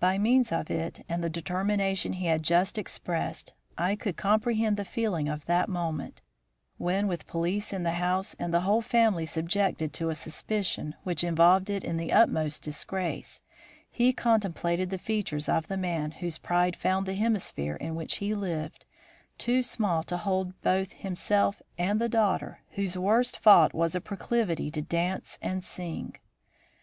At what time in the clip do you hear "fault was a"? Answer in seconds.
23.38-24.02